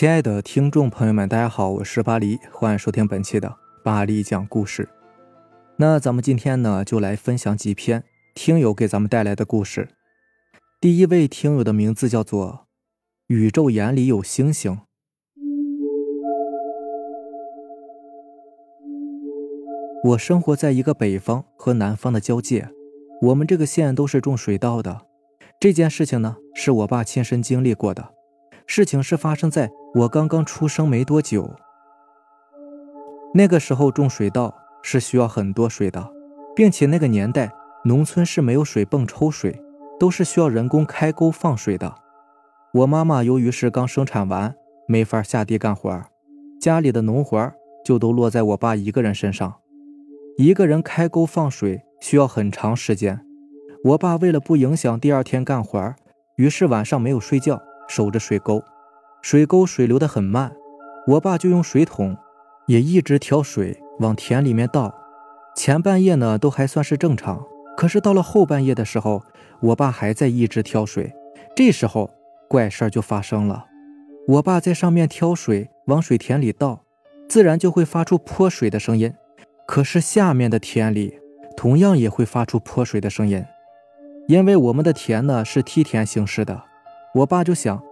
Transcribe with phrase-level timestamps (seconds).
[0.00, 3.54] 亲爱的听众朋友们，大家好，我是巴黎，欢迎收听本期的
[3.84, 4.88] 巴黎讲故事。
[5.76, 8.02] 那咱们今天呢，就来分享几篇
[8.34, 9.90] 听友给咱们带来的故事。
[10.80, 12.66] 第一位听友的名字叫做
[13.28, 14.78] “宇宙眼里有星星”。
[20.04, 22.70] 我生活在一个北方和南方的交界，
[23.20, 25.02] 我们这个县都是种水稻的。
[25.60, 28.14] 这件事情呢，是我爸亲身经历过的。
[28.66, 31.50] 事情是发生在我刚刚出生没多久。
[33.34, 36.12] 那个时候种水稻是需要很多水的，
[36.54, 37.52] 并且那个年代
[37.84, 39.60] 农村是没有水泵抽水，
[39.98, 41.92] 都是需要人工开沟放水的。
[42.72, 44.54] 我妈妈由于是刚生产完，
[44.86, 46.02] 没法下地干活，
[46.60, 47.52] 家里的农活
[47.84, 49.56] 就都落在我爸一个人身上。
[50.36, 53.20] 一个人开沟放水需要很长时间，
[53.82, 55.94] 我爸为了不影响第二天干活，
[56.36, 57.60] 于是晚上没有睡觉。
[57.88, 58.62] 守着水沟，
[59.22, 60.52] 水沟水流得很慢，
[61.06, 62.16] 我爸就用水桶，
[62.66, 64.94] 也一直挑水往田里面倒。
[65.54, 67.44] 前半夜呢都还算是正常，
[67.76, 69.22] 可是到了后半夜的时候，
[69.60, 71.12] 我爸还在一直挑水。
[71.54, 72.10] 这时候
[72.48, 73.66] 怪事儿就发生了，
[74.28, 76.84] 我爸在上面挑水往水田里倒，
[77.28, 79.12] 自然就会发出泼水的声音。
[79.66, 81.18] 可是下面的田里
[81.56, 83.44] 同样也会发出泼水的声音，
[84.28, 86.62] 因为我们的田呢是梯田形式的。
[87.16, 87.82] 我爸就想，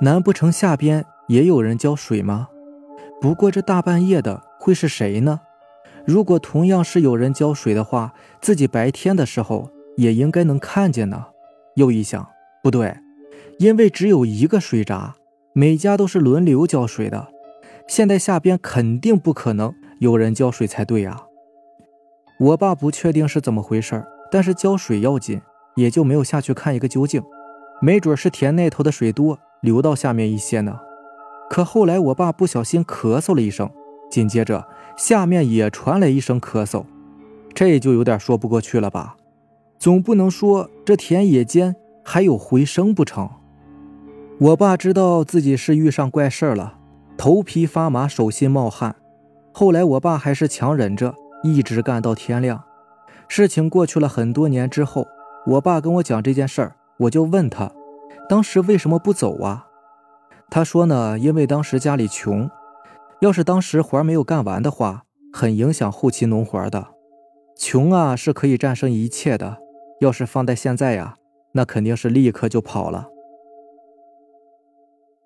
[0.00, 2.48] 难不成下边也有人浇水吗？
[3.18, 5.40] 不过这大半夜的会是谁呢？
[6.04, 11.26] 如果同样是有人浇水的话，自己白天的时候也应该能看见呢。
[11.76, 12.28] 又一想，
[12.62, 12.94] 不对，
[13.58, 15.14] 因为只有一个水闸，
[15.54, 17.28] 每家都是轮流浇水的，
[17.88, 21.22] 现在下边肯定不可能有人浇水才对呀。
[22.38, 25.40] 我爸不确定是怎么回事，但是浇水要紧，
[25.76, 27.22] 也就没有下去看一个究竟。
[27.80, 30.80] 没准是田那头的水多，流到下面一些呢。
[31.48, 33.70] 可后来我爸不小心咳嗽了一声，
[34.10, 36.84] 紧接着下面也传来一声咳嗽，
[37.54, 39.16] 这就有点说不过去了吧？
[39.78, 43.28] 总不能说这田野间还有回声不成？
[44.38, 46.78] 我爸知道自己是遇上怪事了，
[47.16, 48.96] 头皮发麻，手心冒汗。
[49.52, 52.62] 后来我爸还是强忍着，一直干到天亮。
[53.28, 55.06] 事情过去了很多年之后，
[55.46, 56.76] 我爸跟我讲这件事儿。
[56.98, 57.70] 我就问他，
[58.28, 59.68] 当时为什么不走啊？
[60.50, 62.50] 他说呢，因为当时家里穷，
[63.20, 66.88] 要是当时活没有干完的话，很影响后期农活的。
[67.56, 69.58] 穷啊是可以战胜一切的，
[70.00, 71.14] 要是放在现在呀，
[71.52, 73.08] 那肯定是立刻就跑了。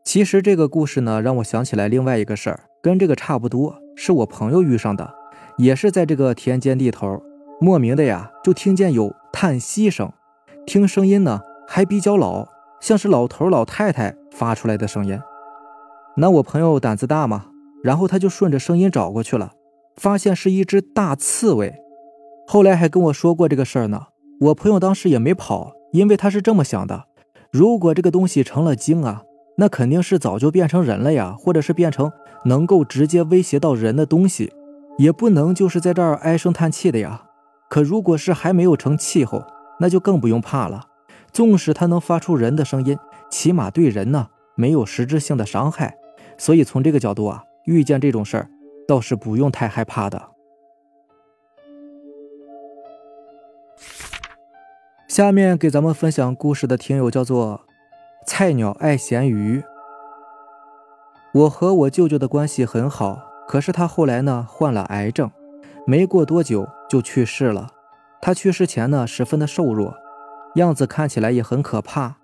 [0.04, 5.14] 其实这个故事呢，让我想起来另外一个事儿，跟这个差不多，是我朋友遇上的，
[5.56, 7.22] 也是在这个田间地头，
[7.60, 10.12] 莫名的呀，就听见有叹息声，
[10.66, 11.40] 听声音呢。
[11.72, 12.48] 还比较老，
[12.80, 15.20] 像是老头老太太发出来的声音。
[16.16, 17.46] 那我朋友胆子大嘛，
[17.82, 19.52] 然后他就顺着声音找过去了，
[19.96, 21.74] 发现是一只大刺猬。
[22.46, 24.06] 后来还跟我说过这个事儿呢。
[24.40, 27.04] 我朋友当时也没跑，因为他是这么想的：
[27.52, 29.22] 如果这个东西成了精啊，
[29.58, 32.10] 那肯定是早就变成人了呀，或者是变成
[32.46, 34.50] 能够直接威胁到人的东西，
[34.96, 37.24] 也不能就是在这儿唉声叹气的呀。
[37.68, 39.44] 可如果是还没有成气候，
[39.78, 40.86] 那就更不用怕了。
[41.32, 42.98] 纵使它能发出人的声音，
[43.30, 45.96] 起码对人呢没有实质性的伤害，
[46.36, 48.50] 所以从这个角度啊，遇见这种事儿
[48.86, 50.30] 倒是不用太害怕的。
[55.08, 57.62] 下面给咱们分享故事的听友叫做
[58.26, 59.62] 菜鸟爱咸鱼。
[61.32, 65.30] 我和我舅舅的关系很好，可是他后来呢患了癌症，
[65.86, 67.68] 没过多久就去世了。
[68.20, 69.96] 他去世前呢十分的瘦弱。
[70.54, 72.16] 样子看起来也很可怕，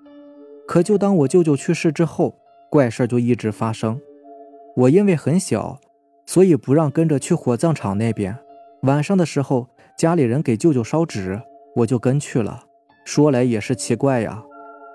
[0.66, 2.36] 可就当我舅舅去世之后，
[2.68, 4.00] 怪事就一直发生。
[4.76, 5.78] 我因为很小，
[6.26, 8.36] 所以不让跟着去火葬场那边。
[8.82, 11.40] 晚上的时候，家里人给舅舅烧纸，
[11.76, 12.64] 我就跟去了。
[13.04, 14.42] 说来也是奇怪呀，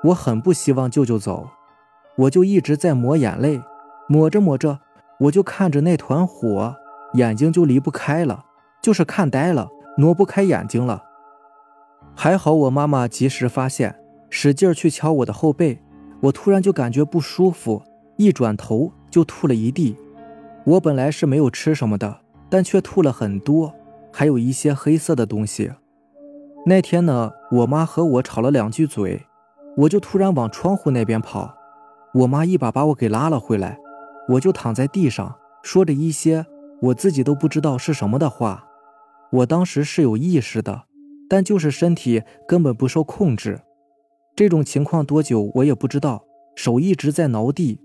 [0.04, 1.48] 我很不希望舅舅走，
[2.18, 3.62] 我就一直在抹眼泪，
[4.10, 4.80] 抹着抹着，
[5.22, 6.76] 我就看着那团火，
[7.14, 8.44] 眼睛就离不开了，
[8.82, 11.02] 就是看呆了，挪不开眼睛了。
[12.16, 13.96] 还好我妈妈及时发现，
[14.30, 15.80] 使劲去敲我的后背，
[16.22, 17.82] 我突然就感觉不舒服，
[18.18, 19.98] 一转头就吐了一地。
[20.66, 23.74] 我本来是没有吃什么的，但却吐了很多，
[24.12, 25.72] 还有一些黑色的东西。
[26.66, 29.26] 那天呢，我妈和我吵了两句嘴，
[29.78, 31.56] 我就突然往窗户那边跑，
[32.14, 33.80] 我妈一把把我给拉了回来，
[34.30, 36.46] 我就躺在地上，说着一些
[36.82, 38.68] 我自己都不知道是什么的话。
[39.32, 40.84] 我当时是有意识的。
[41.32, 43.62] 但就是身体根本不受控制，
[44.36, 46.26] 这种情况多久我也不知道。
[46.58, 47.80] 手一直在挠地，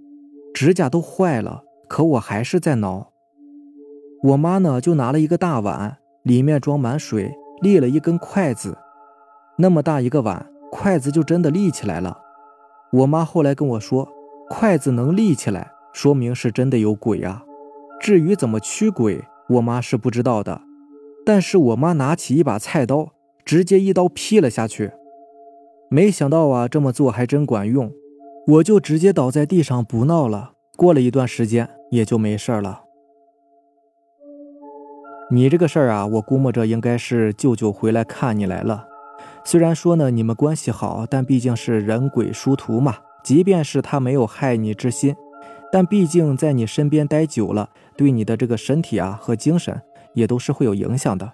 [0.53, 3.13] 指甲都坏了，可我还是在挠。
[4.25, 7.33] 我妈呢，就拿了一个大碗，里面装满水，
[7.63, 8.77] 立了一根筷子，
[9.59, 12.19] 那么大一个碗，筷子就真的立起来了。
[12.91, 14.09] 我妈后来跟我说，
[14.51, 17.45] 筷子能立起来，说明是真的有鬼啊。
[18.01, 20.63] 至于怎么驱鬼，我妈是不知道的。
[21.25, 23.13] 但是我妈拿起一把菜刀，
[23.47, 24.91] 直接一刀劈了下去。
[25.89, 27.93] 没想到啊，这么做还真管用，
[28.49, 30.55] 我就直接倒在地上不闹了。
[30.77, 32.83] 过了一段时间，也就没事了。
[35.31, 38.85] 你这个事儿啊，我估摸着应该是舅舅回来看你来了。
[39.45, 42.97] 虽然说呢，你们关系好，但毕竟是人鬼殊途嘛。
[43.23, 45.15] 即便是他没有害你之心，
[45.73, 49.81] 但毕竟在你身边待久了，对你的这个身体啊和精神
[50.15, 51.33] 也都是会有影响的。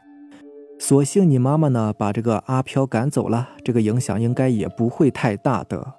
[0.85, 5.95] 所幸你妈妈呢把这个阿飘赶走了，这个影响应该也不会太大的。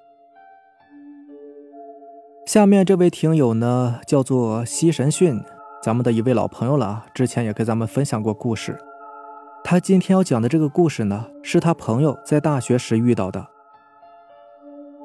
[2.45, 5.41] 下面这位听友呢叫做西神训。
[5.81, 8.77] 咱们的一位老朋友了，之前也给咱们分享过故事。
[9.63, 13.47] 他今天要讲的这个故事呢，是他朋友在大学时遇到的。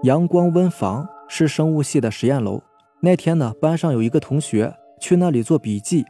[0.03, 2.61] 阳光温房是生物系的实验楼。
[3.01, 6.05] 那天呢，班上有一个同学去那里做笔记，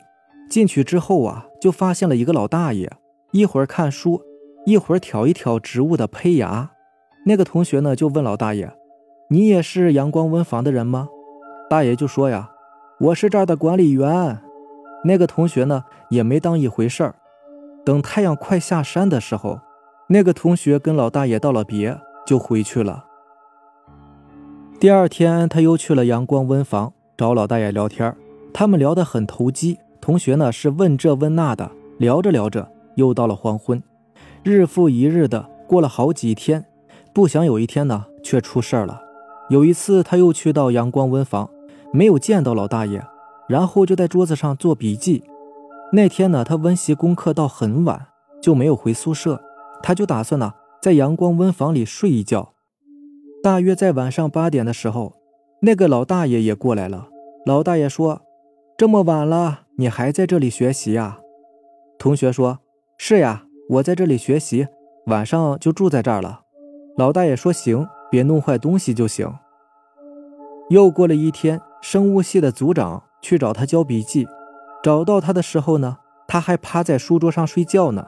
[0.49, 2.91] 进去之后啊，就发现了一个老大爷，
[3.33, 4.23] 一会儿看书，
[4.65, 6.71] 一会儿挑一挑植物的胚芽。
[7.27, 8.73] 那个同学呢，就问老大爷
[9.29, 11.09] ：“你也是阳光温房的人吗？”
[11.69, 12.51] 大爷就说：“呀，
[13.01, 14.39] 我是这儿的管理员。”
[15.05, 17.15] 那个同学呢，也没当一回事儿。
[17.85, 19.61] 等太阳快下山的时候，
[20.09, 23.05] 那个同学跟老大爷道了别，就回去了。
[24.81, 28.17] 第二天，他又去了阳光温房找老大爷聊天，
[28.55, 29.79] 他们聊得很投机。
[30.01, 33.83] 同学呢是问这问那的，聊着聊着，又到了黄昏。
[34.43, 36.67] 日复一日的过了好几天，
[37.15, 39.01] 不想有一天呢，却出事儿了。
[39.49, 41.49] 有一次，他又去到阳光温房，
[41.93, 43.03] 没有见到老大爷。
[43.49, 45.23] 然后就在桌子上做笔记。
[45.93, 48.09] 那天呢，他温习功课到很晚，
[48.43, 49.43] 就没有回宿舍。
[49.83, 50.53] 他就打算呢，
[50.83, 52.53] 在阳光温房里睡一觉。
[53.43, 55.15] 大约在晚上八点的时候，
[55.63, 57.09] 那个老大爷也过来了。
[57.47, 58.21] 老大爷说
[58.77, 61.21] ：“这么晚了，你还在这里学习呀？”
[61.99, 62.59] 同学说
[62.99, 64.67] ：“是呀，我在这里学习，
[65.07, 66.43] 晚上就住在这儿了。”
[66.99, 69.33] 老大爷说：“行，别弄坏东西就行。”
[70.69, 73.05] 又过了一天，生物系的组长。
[73.21, 74.29] 去找他交笔记，
[74.81, 75.99] 找到他的时候呢，
[76.29, 78.07] 他还趴在书桌上睡觉呢。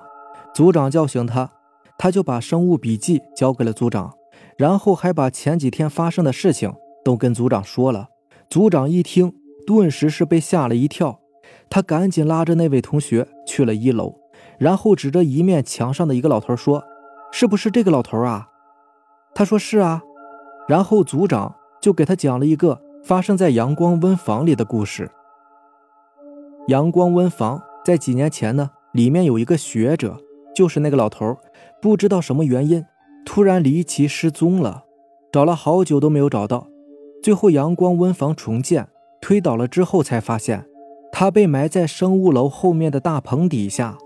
[0.54, 1.50] 组长叫醒他，
[1.98, 4.14] 他就把生物笔记交给了组长，
[4.56, 6.72] 然后还把前几天发生的事情
[7.04, 8.10] 都跟组长说了。
[8.48, 9.34] 组长一听，
[9.66, 11.18] 顿时是被吓了一跳，
[11.68, 14.14] 他赶紧拉着那位同学去了一楼，
[14.60, 16.84] 然后指着一面墙上的一个老头说
[17.32, 18.50] ：“是不是这个老头啊？”
[19.34, 20.02] 他说：“是啊。”
[20.68, 22.80] 然后组长就给他讲了一个。
[23.02, 25.10] 发生在阳光温房里的故事。
[26.68, 30.18] 阳光温房在几年前呢，里面有一个学者，
[30.54, 31.38] 就是那个老头，
[31.80, 32.84] 不知道什么原因，
[33.24, 34.84] 突然离奇失踪了，
[35.32, 36.68] 找了好久都没有找到。
[37.22, 38.86] 最后阳光温房重建，
[39.18, 40.66] 推倒了之后，才发现
[41.10, 43.96] 他被埋在生物楼后面的大棚底下。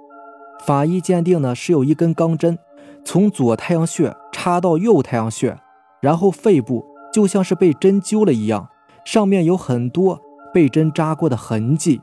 [0.67, 2.59] 法医鉴定呢，是有一根钢针
[3.05, 5.59] 从左太阳穴插到右太阳穴，
[6.01, 8.69] 然后肺部就像是被针灸了一样。
[9.05, 10.19] 上面有很多
[10.55, 12.01] 被针扎过的痕迹。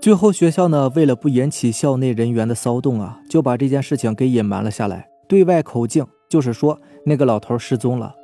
[0.00, 8.14] 最后，学校呢，为了不引起校内人员的骚动啊，就把这件事情给隐瞒了下来，对外口径就是说那个老头失踪了。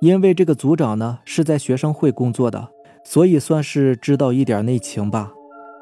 [0.00, 2.68] 因为这个组长呢是在学生会工作的，
[3.02, 5.32] 所以算是知道一点内情吧。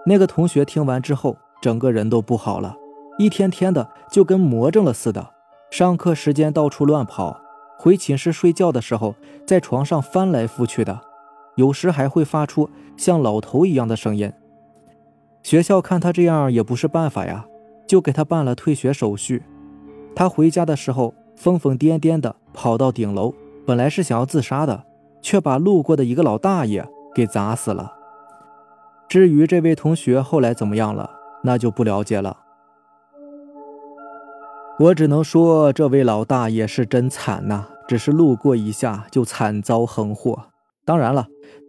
[0.06, 2.76] 那个同学听完之后，整个人都不好了，
[3.18, 5.30] 一天天的就跟魔怔了似的，
[5.70, 7.40] 上课时间到处乱跑，
[7.78, 9.14] 回寝室睡觉的时候
[9.46, 11.00] 在床上翻来覆去的。
[11.56, 14.32] 有时还会发出像老头一样的声音。
[15.42, 17.44] 学校看他这样也不是办法呀，
[17.86, 19.42] 就给他办了退学手续。
[20.14, 23.34] 他回家的时候疯疯癫癫的跑到顶楼，
[23.66, 24.84] 本来是想要自杀的，
[25.20, 27.92] 却把路过的一个老大爷给砸死了。
[29.08, 31.10] 至于这位同学后来怎么样了，
[31.42, 32.38] 那就不了解了。
[34.78, 40.44] 我只能说，这位老大爷是真惨呐，只是路过一下就惨遭横祸。
[40.86, 41.26] 当然了，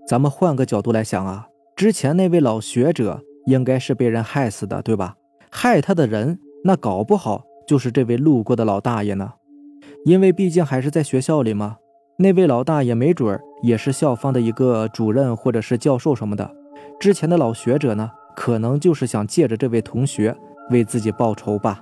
[0.07, 5.15] 咱们换个角度来想啊，之前那位老学者应该是被人害死的，对吧？
[5.49, 9.33] 害他的人，那搞不好就是这位路过的老大爷呢。
[10.05, 11.77] 因为毕竟还是在学校里嘛，
[12.17, 16.49] 那位老大爷没准也是校方的一个主任或者是教授什么的。
[16.97, 20.35] 之前的老学者呢，可能就是想借着这位同学
[20.69, 21.81] 为自己报仇吧。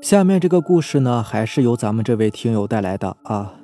[0.00, 3.54] 下面这个故事呢，还是由咱们这位听友带来的啊。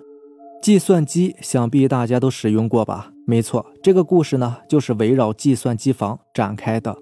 [0.62, 3.12] 计算机想必大家都使用过吧？
[3.26, 6.96] 没错，这个故事呢，就是围绕计算机房展开的。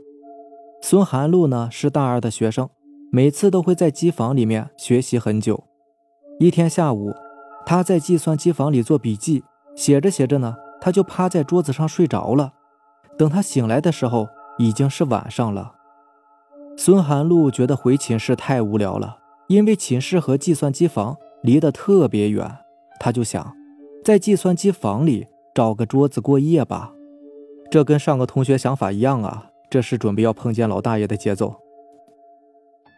[0.82, 2.68] 孙寒露呢是大二的学生，
[3.10, 5.64] 每次都会在机房里面学习很久。
[6.38, 7.14] 一天下午，
[7.64, 9.42] 他在计算机房里做笔记，
[9.74, 12.52] 写着写着呢，他就趴在桌子上睡着了。
[13.16, 14.28] 等他醒来的时候，
[14.58, 15.74] 已经是晚上了。
[16.76, 19.18] 孙寒露觉得回寝室太无聊了，
[19.48, 22.58] 因为寝室和计算机房离得特别远，
[22.98, 23.54] 他就想
[24.04, 25.26] 在计算机房里。
[25.54, 26.92] 找个桌子过夜吧，
[27.70, 29.50] 这跟上个同学想法一样啊。
[29.70, 31.54] 这是准备要碰见老大爷的节奏。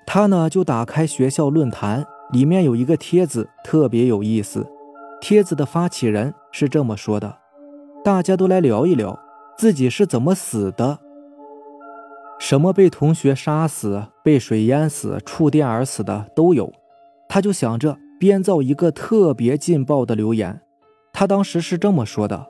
[0.06, 4.66] 他呢就打开学校论坛，里面有一个帖子特别有意思。
[5.20, 7.36] 帖子的发起人是这么说的：
[8.02, 9.18] 大家都来聊一聊
[9.58, 10.98] 自己是怎么死的，
[12.38, 16.70] 什么被同学杀死、被水淹死、触电而死的都有。
[17.28, 20.60] 他就想着编造一个特别劲爆的留言。
[21.12, 22.46] 他当时是这么说的：“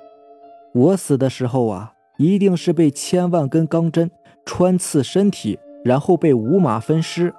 [0.74, 4.10] 我死的时候啊，一定是被千万根钢针
[4.44, 7.32] 穿刺身体，然后被五马分尸。”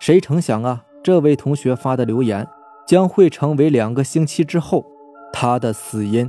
[0.00, 2.48] 谁成想啊，这位同学发的留言
[2.86, 4.84] 将会成为两个星期之后
[5.32, 6.28] 他的死因。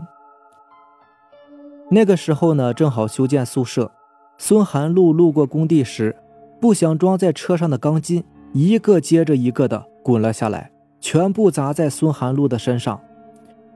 [1.93, 3.91] 那个时候呢，正好修建宿舍，
[4.37, 6.15] 孙寒露路过工地时，
[6.61, 10.71] 不想装在车上的钢筋一个接着一个的滚了下来，
[11.01, 12.97] 全部砸在孙寒露的身上。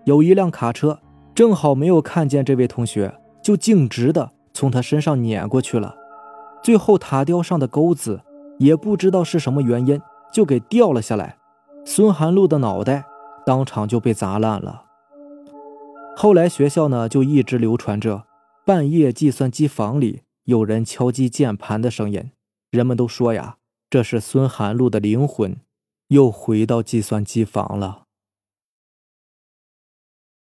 [0.05, 0.98] 有一辆卡车
[1.34, 5.93] 正好没有看见这位同学，就径直的从他身上碾过去了。
[6.63, 8.22] 最后塔吊上的钩子
[8.60, 11.36] 也不知道是什么原因就给掉了下来，
[11.84, 13.03] 孙寒露的脑袋
[13.45, 14.84] 当场就被砸烂了。
[16.17, 18.25] 后来学校呢就一直流传着
[18.65, 22.31] 半夜计算机房里有人敲击键盘的声音，
[22.72, 23.57] 人们都说呀，
[23.89, 25.57] 这是孙寒露的灵魂
[26.07, 28.03] 又回到计算机房了。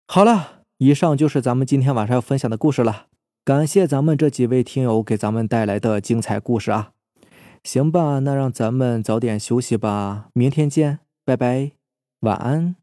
[0.08, 3.08] 好了，以上就是咱们今天晚上要分享的故事了。
[3.44, 6.92] 感谢咱们这几位听友给咱们带来的精彩故事啊！
[7.64, 11.72] 行吧，那让咱们早点休息吧，明天见，拜拜，
[12.22, 12.76] 晚安。